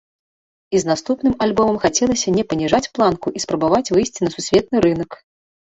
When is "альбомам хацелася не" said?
1.47-2.43